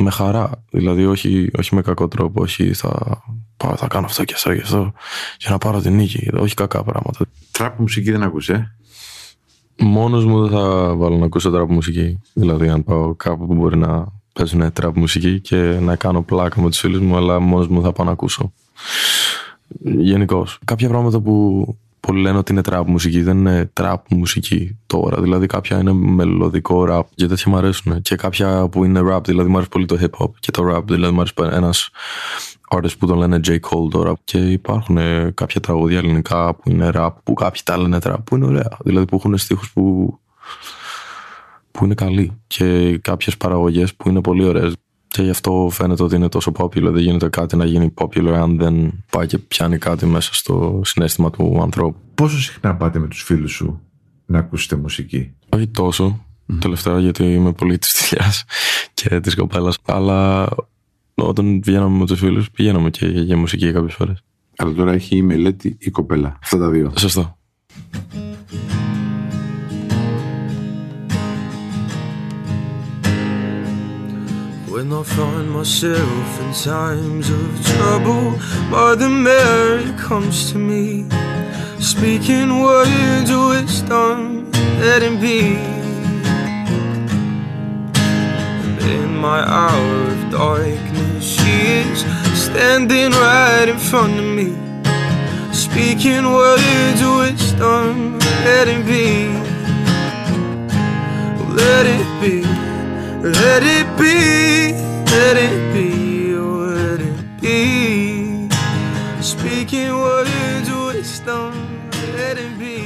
με 0.00 0.10
χαρά. 0.10 0.64
Δηλαδή, 0.70 1.06
όχι, 1.06 1.50
όχι 1.58 1.74
με 1.74 1.82
κακό 1.82 2.08
τρόπο. 2.08 2.42
Όχι, 2.42 2.72
θα, 2.72 3.22
πάω, 3.56 3.76
θα 3.76 3.86
κάνω 3.86 4.06
αυτό 4.06 4.24
και 4.24 4.34
αυτό 4.34 4.54
και 4.54 4.60
αυτό 4.60 4.92
για 5.38 5.50
να 5.50 5.58
πάρω 5.58 5.80
την 5.80 5.94
νίκη. 5.94 6.30
Όχι 6.34 6.54
κακά 6.54 6.82
πράγματα. 6.84 7.26
Τραπ 7.52 7.80
μουσική 7.80 8.10
δεν 8.10 8.22
ακούσε. 8.22 8.52
Ε; 9.76 9.84
Μόνος 9.84 10.24
μου 10.24 10.40
δεν 10.40 10.58
θα 10.58 10.94
βάλω 10.96 11.16
να 11.16 11.24
ακούσω 11.24 11.50
τραπ 11.50 11.70
μουσική. 11.70 12.20
Δηλαδή, 12.32 12.68
αν 12.68 12.84
πάω 12.84 13.14
κάπου 13.14 13.46
που 13.46 13.54
μπορεί 13.54 13.76
να 13.76 14.06
παίζουν 14.32 14.72
τραπ 14.72 14.96
μουσική 14.96 15.40
και 15.40 15.56
να 15.56 15.96
κάνω 15.96 16.22
πλάκα 16.22 16.60
με 16.60 16.68
τους 16.68 16.78
φίλους 16.78 17.00
μου, 17.00 17.16
αλλά 17.16 17.40
μόνος 17.40 17.68
μου 17.68 17.82
θα 17.82 17.92
πάω 17.92 18.06
να 18.06 18.12
ακούσω. 18.12 18.52
Γενικώς. 19.80 20.58
Κάποια 20.64 20.88
πράγματα 20.88 21.20
που 21.20 21.66
πολλοί 22.00 22.20
λένε 22.20 22.38
ότι 22.38 22.52
είναι 22.52 22.60
trap 22.64 22.82
μουσική, 22.86 23.22
δεν 23.22 23.36
είναι 23.36 23.70
trap 23.80 23.96
μουσική 24.08 24.78
τώρα. 24.86 25.22
Δηλαδή 25.22 25.46
κάποια 25.46 25.78
είναι 25.78 25.92
μελωδικό 25.92 26.86
rap 26.90 27.02
και 27.14 27.26
τέτοια 27.26 27.50
μου 27.50 27.56
αρέσουν. 27.56 28.02
Και 28.02 28.16
κάποια 28.16 28.68
που 28.68 28.84
είναι 28.84 29.00
rap, 29.04 29.24
δηλαδή 29.24 29.48
μου 29.48 29.54
αρέσει 29.54 29.70
πολύ 29.70 29.86
το 29.86 29.98
hip 30.00 30.24
hop 30.24 30.30
και 30.40 30.50
το 30.50 30.76
rap, 30.76 30.82
δηλαδή 30.84 31.14
μου 31.14 31.20
αρέσει 31.20 31.56
ένας 31.56 31.90
artist 32.72 32.98
που 32.98 33.06
τον 33.06 33.18
λένε 33.18 33.40
J. 33.46 33.50
Cole 33.50 33.90
τώρα 33.90 34.14
και 34.24 34.38
υπάρχουν 34.38 34.96
ε, 34.96 35.30
κάποια 35.34 35.60
τραγούδια 35.60 35.98
ελληνικά 35.98 36.54
που 36.54 36.70
είναι 36.70 36.90
rap, 36.94 37.10
που 37.22 37.34
κάποιοι 37.34 37.60
τα 37.64 37.78
λένε 37.78 37.98
rap, 38.02 38.16
που 38.24 38.36
είναι 38.36 38.46
ωραία. 38.46 38.76
Δηλαδή 38.84 39.06
που 39.06 39.16
έχουν 39.16 39.38
στίχους 39.38 39.72
που, 39.72 40.18
που 41.70 41.84
είναι 41.84 41.94
καλοί 41.94 42.32
και 42.46 42.98
κάποιες 42.98 43.36
παραγωγές 43.36 43.94
που 43.94 44.08
είναι 44.08 44.20
πολύ 44.20 44.44
ωραίες. 44.44 44.72
Και 45.08 45.22
γι' 45.22 45.30
αυτό 45.30 45.68
φαίνεται 45.72 46.02
ότι 46.02 46.16
είναι 46.16 46.28
τόσο 46.28 46.52
popular. 46.56 46.90
Δεν 46.92 46.98
γίνεται 46.98 47.28
κάτι 47.28 47.56
να 47.56 47.64
γίνει 47.64 47.94
popular 48.00 48.32
αν 48.32 48.56
δεν 48.56 49.04
πάει 49.10 49.26
και 49.26 49.38
πιάνει 49.38 49.78
κάτι 49.78 50.06
μέσα 50.06 50.34
στο 50.34 50.80
συνέστημα 50.84 51.30
του 51.30 51.58
ανθρώπου. 51.62 51.98
Πόσο 52.14 52.40
συχνά 52.40 52.76
πάτε 52.76 52.98
με 52.98 53.08
τους 53.08 53.22
φίλους 53.22 53.52
σου 53.52 53.80
να 54.26 54.38
ακούσετε 54.38 54.76
μουσική; 54.76 55.34
Όχι 55.48 55.68
τόσο. 55.68 56.24
Mm. 56.52 56.54
Τελευταία 56.60 56.98
γιατί 56.98 57.34
είμαι 57.34 57.52
πολύ 57.52 57.78
τη 57.78 57.88
δουλειάς 57.98 58.44
και 58.94 59.20
της 59.20 59.34
κοπέλας. 59.34 59.78
Αλλά 59.84 60.48
όταν 61.26 61.60
βγαίναμε 61.64 61.98
με 61.98 62.06
του 62.06 62.16
φίλου, 62.16 62.44
πηγαίναμε 62.52 62.90
και 62.90 63.06
για 63.06 63.36
μουσική 63.36 63.72
κάποιε 63.72 63.94
φορέ. 63.94 64.12
Αλλά 64.56 64.72
τώρα 64.72 64.92
έχει 64.92 65.16
η 65.16 65.22
μελέτη 65.22 65.76
η 65.78 65.90
κοπέλα. 65.90 66.38
Αυτά 66.42 66.58
τα 66.58 66.68
δύο. 66.68 66.92
Σωστό. 66.98 67.36
When 74.74 74.92
I 74.92 75.02
find 75.04 75.48
myself 75.60 76.28
in 76.42 76.50
times 76.74 77.26
of 77.40 77.48
trouble, 77.70 78.24
Mother 78.70 79.08
Mary 79.08 79.90
comes 80.08 80.36
to 80.50 80.58
me, 80.70 80.84
speaking 81.78 82.48
words 82.66 83.30
of 83.36 83.42
wisdom, 83.54 84.50
letting 84.80 85.16
be. 85.20 85.40
And 88.64 88.80
in 88.96 89.10
my 89.26 89.40
hour 89.58 89.96
of 90.14 90.20
darkness, 90.30 90.91
she 91.42 91.56
is 91.82 91.98
standing 92.46 93.10
right 93.12 93.68
in 93.68 93.78
front 93.78 94.14
of 94.22 94.28
me, 94.38 94.48
speaking 95.52 96.24
words 96.38 97.00
of 97.08 97.12
wisdom, 97.22 98.18
letting 98.46 98.82
be. 98.86 99.06
Let 101.60 101.84
it 101.98 102.08
be. 102.22 102.36
Let 103.22 103.62
it 103.62 103.86
be, 104.00 104.16
let 105.14 105.36
it 105.36 105.58
be, 105.72 105.88
let 106.34 107.00
it 107.00 107.40
be. 107.40 108.48
Speaking 109.20 109.92
words 110.04 110.68
of 110.68 110.80
wisdom, 110.86 111.52
let 112.16 112.36
it 112.38 112.58
be. 112.58 112.78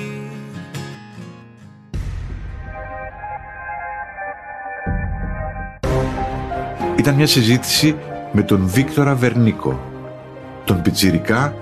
Ήταν 6.96 7.14
μια 7.14 7.26
συζήτηση 7.26 7.96
με 8.37 8.43
τον 8.43 8.66
Βίκτορα 8.66 9.14
Βερνίκο, 9.14 9.81
τον 10.64 10.83
πιτσιρικά 10.83 11.55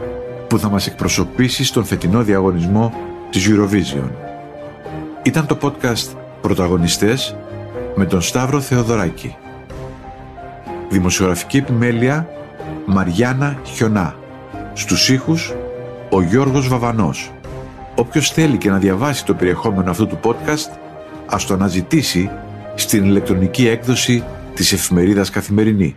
που 0.49 0.59
θα 0.59 0.69
μας 0.69 0.87
εκπροσωπήσει 0.87 1.65
στον 1.65 1.85
φετινό 1.85 2.23
διαγωνισμό 2.23 2.93
της 3.31 3.49
Eurovision. 3.49 4.11
Ήταν 5.23 5.47
το 5.47 5.59
podcast 5.63 6.17
«Πρωταγωνιστές» 6.41 7.37
με 7.95 8.05
τον 8.05 8.21
Σταύρο 8.21 8.61
Θεοδωράκη. 8.61 9.37
Δημοσιογραφική 10.89 11.57
επιμέλεια 11.57 12.29
Μαριάννα 12.87 13.59
Χιονά. 13.65 14.15
Στους 14.73 15.09
ήχους 15.09 15.55
ο 16.11 16.23
Γιώργος 16.23 16.69
Βαβανός. 16.69 17.33
Όποιος 17.95 18.31
θέλει 18.31 18.57
και 18.57 18.71
να 18.71 18.79
διαβάσει 18.79 19.25
το 19.25 19.35
περιεχόμενο 19.35 19.91
αυτού 19.91 20.07
του 20.07 20.19
podcast, 20.23 20.79
ας 21.27 21.47
το 21.47 21.55
αναζητήσει 21.55 22.31
στην 22.75 23.05
ηλεκτρονική 23.05 23.69
έκδοση 23.69 24.25
της 24.55 24.73
εφημερίδας 24.73 25.31
Καθημερινή. 25.31 25.97